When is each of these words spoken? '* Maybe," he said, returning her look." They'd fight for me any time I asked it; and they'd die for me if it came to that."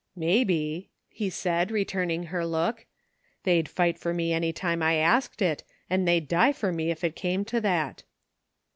'* 0.07 0.15
Maybe," 0.31 0.89
he 1.09 1.29
said, 1.29 1.69
returning 1.69 2.23
her 2.23 2.43
look." 2.43 2.87
They'd 3.43 3.69
fight 3.69 3.99
for 3.99 4.15
me 4.15 4.33
any 4.33 4.51
time 4.51 4.81
I 4.81 4.95
asked 4.95 5.43
it; 5.43 5.63
and 5.91 6.07
they'd 6.07 6.27
die 6.27 6.53
for 6.53 6.71
me 6.73 6.89
if 6.89 7.03
it 7.03 7.15
came 7.15 7.45
to 7.45 7.61
that." 7.61 8.01